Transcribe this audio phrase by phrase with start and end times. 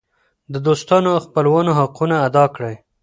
[0.53, 2.75] د دوستانو او خپلوانو حقونه ادا کړئ.